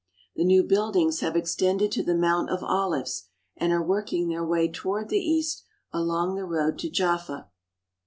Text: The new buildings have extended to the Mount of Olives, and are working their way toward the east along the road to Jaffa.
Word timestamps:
The 0.35 0.43
new 0.43 0.63
buildings 0.63 1.19
have 1.19 1.35
extended 1.35 1.91
to 1.91 2.01
the 2.01 2.15
Mount 2.15 2.49
of 2.49 2.63
Olives, 2.63 3.25
and 3.55 3.71
are 3.71 3.85
working 3.85 4.29
their 4.29 4.43
way 4.43 4.67
toward 4.67 5.09
the 5.09 5.19
east 5.19 5.63
along 5.93 6.33
the 6.33 6.43
road 6.45 6.79
to 6.79 6.89
Jaffa. 6.89 7.49